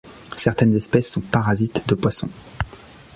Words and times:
Certaines 0.35 0.73
espèces 0.73 1.11
sont 1.11 1.21
parasites 1.21 1.87
de 1.87 1.93
poissons. 1.93 2.29